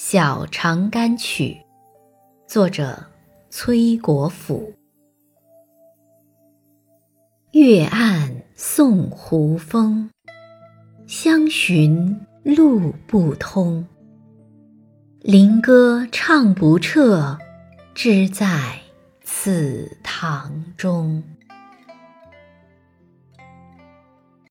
[0.00, 1.56] 小长干曲，
[2.46, 3.04] 作者
[3.50, 4.72] 崔国辅。
[7.50, 10.08] 月暗送胡风，
[11.08, 13.84] 相寻路不通。
[15.20, 17.36] 灵歌唱不彻，
[17.92, 18.78] 只在
[19.24, 21.24] 此堂中。